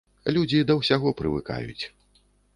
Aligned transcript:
Людзі 0.37 0.61
да 0.71 0.77
ўсяго 0.79 1.13
прывыкаюць. 1.21 1.83